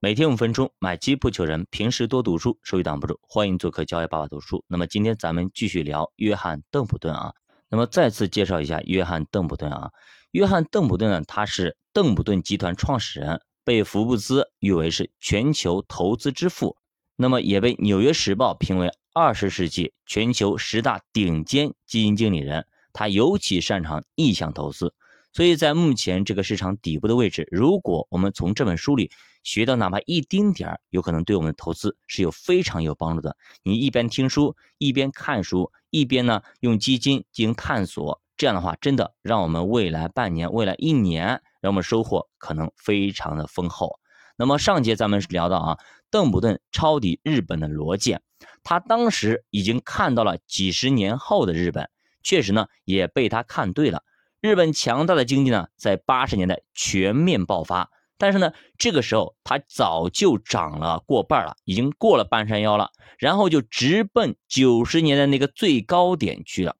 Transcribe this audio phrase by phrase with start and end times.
[0.00, 3.18] 每天五分钟，买基不求人，平时多读书，收益挡不住。
[3.20, 4.64] 欢迎做客交易爸爸读书。
[4.68, 7.32] 那么今天咱们继续聊约翰邓普顿啊。
[7.68, 9.90] 那么再次介绍一下约翰邓普顿啊。
[10.30, 16.76] 约翰邓普顿呢，他是邓普顿集团创始人，被福布斯誉为是全球投资之父，
[17.16, 22.64] 那么也被纽约时报评为二十世纪全球十大顶尖基金经理人。
[22.92, 24.94] 他尤其擅长意向投资。
[25.32, 29.10] 所以在目前这个市场底部的位置，如果我们从这本书里
[29.44, 33.36] 学到哪怕一丁点儿，有可能对我们的投资是有非常有帮助的。
[33.62, 44.00] 你一边听书，一边看书，一边呢用基金进行探索，这样的话，真的让我们未来半年、未来一年，让我们收获可能非常的丰厚。
[44.36, 45.78] 那么上节咱们聊到啊，
[46.10, 48.18] 邓普顿抄底日本的逻辑，
[48.64, 51.88] 他当时已经看到了几十年后的日本，
[52.22, 54.02] 确实呢也被他看对了。
[54.40, 66.76] 日本强大的经济呢，在八十年代全面爆发，但是呢，这个时候它早就涨了过半了，已经过了半山腰了，然后就直奔九十年代那个最高点去了。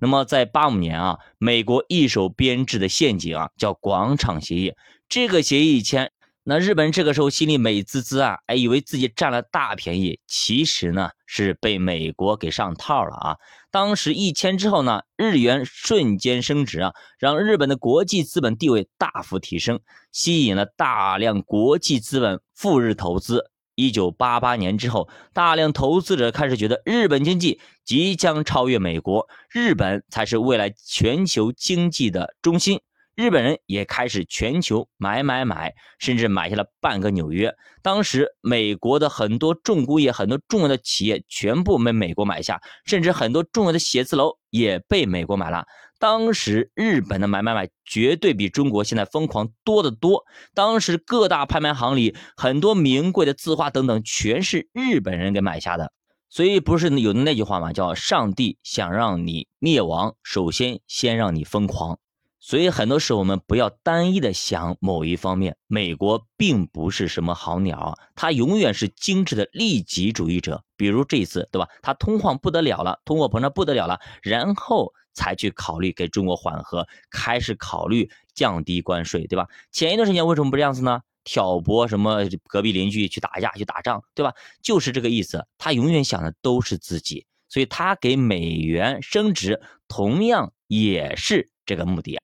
[0.00, 4.74] 那么在八五年啊，美国一手编制的陷阱啊，叫广场协议，
[5.08, 6.12] 这个协议一签。
[6.44, 13.36] 那日本这个时候心里美滋滋啊，哎，以为自己占了大便宜，其实呢是被美国给上套了啊。
[13.70, 19.78] 当时一签之后呢，日元瞬间升值啊，让日本的国际资本地位大幅提升，
[20.10, 23.50] 吸引了大量国际资本赴日投资。
[23.76, 32.80] 一九八八年之后，大量投资者开始觉得日本经济即将超越美国，日本才是未来全球经济的中心。
[33.14, 37.54] 日本人也开始全球买买买，甚至买下了半个纽约。
[37.82, 45.66] 当时美国的很多重工业、很多重要的企业全部被美国买下，甚至很多重要的写字楼也被美国买了。
[45.98, 50.24] 当时日本的买买买绝对比中国现在疯狂多得多。
[50.54, 55.92] 当时各大拍卖行里很多名贵的字画等等，全是日本人给买下的。
[56.28, 57.74] 所以不是有的那句话吗？
[57.74, 61.98] 叫上帝想让你灭亡，首先先让你疯狂。
[62.44, 70.64] 所以很多时候我们不要单一的想某一方面，美国并不是什么好鸟，它永远是精致的利己主义者。
[70.76, 71.68] 比如这一次，对吧？
[71.82, 79.46] 它通货不得了了，通货膨胀不得了了，然后才去考虑给中国缓和，开始考虑降低关税，对吧？
[79.70, 81.00] 前一段时间为什么不这样子呢？
[81.22, 84.34] 挑拨什么隔壁邻居去打架去打仗，对吧？
[84.60, 92.18] 就是这个意思，他永远想的都是自己，所以他给美元升值同样也是这个目的。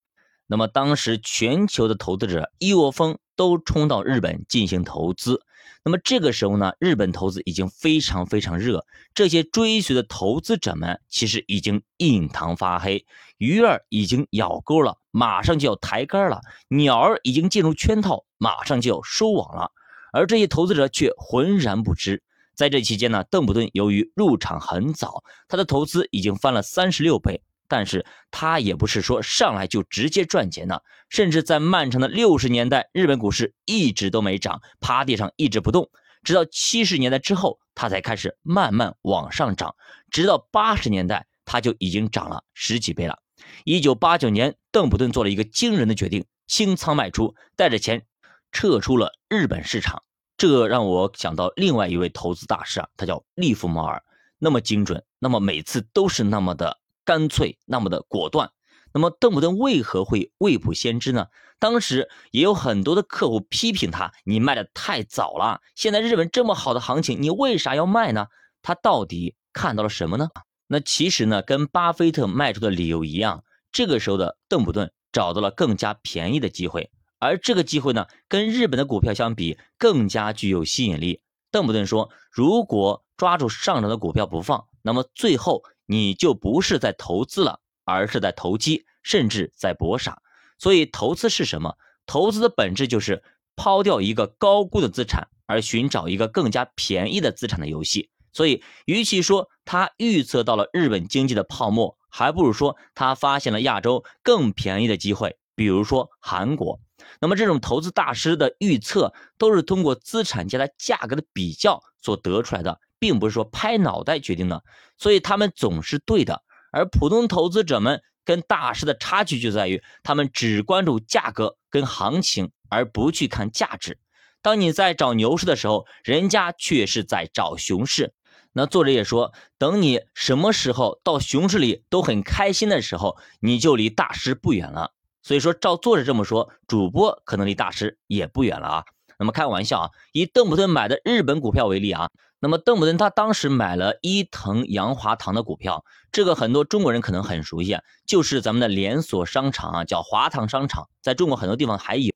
[0.51, 5.43] 那么当时全球的投资者一窝蜂都冲到日本进行投资，
[5.85, 13.05] 那么这个时候呢，日本投资已经非常非常热，这些追随的投资者们其实已经印堂发黑，
[13.37, 19.71] 鱼儿已经咬钩了，马上就要抬竿了，鸟儿已经进入圈套，马上就要收网了，
[20.13, 22.23] 而这些投资者却浑然不知。
[22.55, 27.43] 在这期间呢，邓普顿由于入场很早，他的投资已经翻了三十六倍。
[27.69, 35.91] 但是他也不是说上来就直接赚钱的，甚至在漫长的六十年代，日本股市一直都没涨，趴地上一直不动，
[36.25, 39.77] 直到七十年代之后，他才开始慢慢往上涨，
[40.11, 43.19] 直到八十年代，他就已经涨了十几倍了。
[43.65, 48.07] 一九八九年，邓普顿做了一个惊人的决定，清仓卖出，带着钱
[48.51, 50.03] 撤出了日本市场。
[50.37, 54.03] 这让我想到另外一位投资大师啊，他叫利弗莫尔，
[54.39, 56.79] 那么精准，那么每次都是那么的。
[57.09, 58.51] 干脆那么的果断，
[58.93, 61.29] 那么邓普顿为何会未卜先知呢？
[61.59, 68.27] 当时也有很多的客户批评他，你卖的太早了，现在日本这么好的行情，你为啥要卖呢？
[68.61, 70.29] 他到底看到了什么呢？
[70.67, 73.43] 那其实呢，跟巴菲特卖出的理由一样，
[73.73, 81.23] 这个时候的邓普顿找到了更加便宜的机会，而这个机会呢，跟日本的股票相比更加具有吸引力。
[81.51, 85.63] 邓普顿说，如果抓住上涨的股票不放，那么最后。
[85.91, 90.21] 你就不是在投资了，而是在投机，甚至在搏傻。
[90.59, 91.77] 所以，投资是什么？
[92.05, 93.23] 投资的本质就是
[93.57, 98.11] 抛掉一个高估的资产，而寻找一个更加便宜的资产的游戏。
[98.35, 106.79] 所以，与其说他预测到了日本经济的泡沫，还不如说他发现了亚洲更便宜的机会，比如说韩国。
[107.21, 112.81] 那么，这种投资大师的预测都是通过资产间的价格的比较所得出来的。
[112.99, 114.63] 并不是说拍脑袋决定的，
[114.97, 116.43] 所以他们总是对的。
[116.71, 123.99] 而普通投资者们跟大师的差距就在于，他们只关注价格跟行情，而不去看价值。
[124.43, 128.13] 当你在找牛市的时候，人家却是在找熊市。
[128.53, 134.93] 那作者也说，等你什么时候到熊市里都很开心的时候，你就离大师不远了。
[135.23, 138.85] 所以说，照作者这么说，主播可能离大师也不远了啊。
[139.19, 142.09] 那么开玩笑啊，以邓普顿买的日本股票为例啊，
[142.41, 152.13] 那么邓普顿他当时买了伊藤洋华堂的股票，这个很多中国人可能很熟悉，就是咱们的连锁商场啊，叫华堂商场，在中国很多地方还有。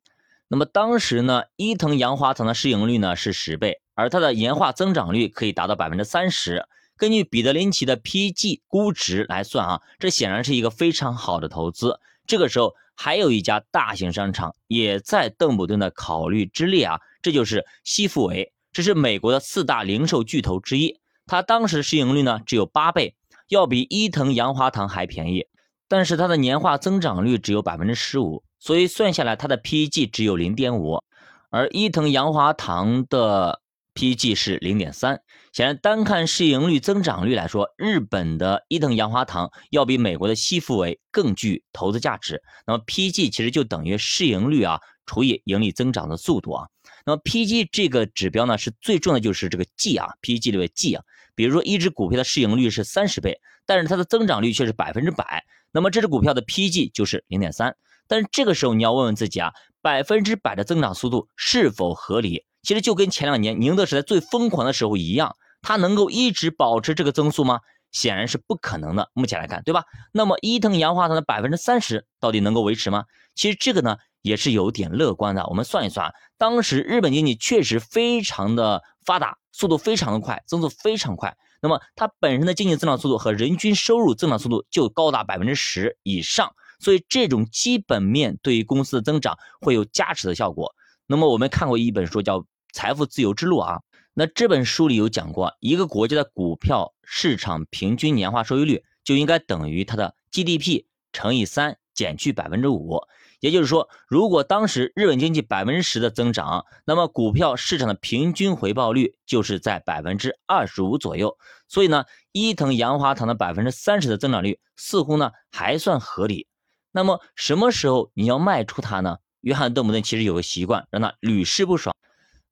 [0.49, 6.67] 那么当时呢，伊藤洋华堂的市盈率呢是十倍，而它的年化增长率可以达到百分之三十。
[6.97, 11.99] 根据彼得林奇的 PG 估值来算啊，这显然是一个非常好的投资。
[12.27, 21.01] 这个时候还有一家大型商场也在邓普顿的考虑之列啊，这就是西富维，这是美国的四大零售巨头之一。
[21.27, 23.15] 它当时市盈率呢只有八倍，
[23.49, 25.47] 要比伊藤洋华堂还便宜，
[25.89, 28.43] 但是它的年化增长率只有百分之十五。
[28.59, 31.03] 所以算下来，它的 PEG 只有零点五，
[31.51, 33.61] 而伊藤洋华堂的
[33.95, 35.21] PEG 是零点三。
[35.53, 42.43] 显然，单看市盈率增长率来说，日本的伊藤洋华堂要比美国的西富维更具投资价值。
[42.67, 46.69] 那么 PEG 其实就等于市盈率啊除以盈利增长的速度啊。
[47.05, 51.03] 那么 P G 这个指标呢，是最重要的就是这个 G 啊，PEG 这个 G 啊。
[51.35, 57.75] 比如说一只股票的市盈率是三十倍，但是它的增长率却是百分之百，那么这只股票的 PEG 就是零点三。
[58.07, 62.45] 但是这个时候你要问问自己啊，百分之百的增长速度是否合理？
[62.63, 67.61] 其实就跟前两年宁德时代最疯狂的时候一样，它能够一直保持这个增速吗？
[67.93, 69.09] 显然是不可能的。
[69.15, 69.85] 目前来看，对吧？
[70.13, 73.05] 那么伊藤洋华堂的百分之三十到底能够维持吗？
[73.37, 75.47] 其实这个呢也是有点乐观的。
[75.47, 81.37] 我们算一算，当时日本经济确实非常的发达，速度非常的快，增速非常快。
[81.61, 86.53] 那么它本身的经济增长速度和人均收入增长速度就高达百分之十以上。
[86.81, 90.75] 所以这种基本面对于公司的增长会有加持的效果。
[91.07, 92.41] 那么我们看过一本书叫
[92.73, 93.79] 《财富自由之路》啊，
[94.15, 103.01] 那这本书里有讲过，一个国家的股票市场平均年化收益率就应该等于它的 GDP 乘以三减去百分之五。
[103.41, 111.39] 也就是说，如果当时日本经济百分之十的增长，那么股票市场的平均回报率就是在百分之二十五左右。
[111.67, 116.47] 所以呢，伊藤洋华堂的百分之三十的增长率似乎呢还算合理。
[116.93, 119.17] 那么什么时候你要卖出它呢？
[119.41, 121.97] 约翰·邓普顿其实有个习惯，让他屡试不爽。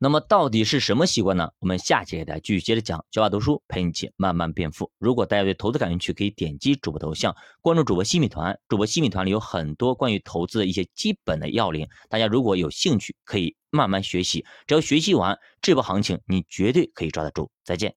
[0.03, 1.51] 那么到底是什么习惯呢？
[1.59, 3.05] 我们下期给大家继续接着讲。
[3.11, 4.91] 小马读书陪你一起慢慢变富。
[4.99, 8.59] 如果大家对投资感兴趣，可以点击主播头像，关注主播新米团。
[8.67, 14.43] 主播新米团里有很多关于投资的一些基本的要领，大家如果有兴趣，可以慢慢学习。
[14.67, 17.51] 只要学习完这波行情，你绝对可以抓得住。
[17.63, 17.89] 再见。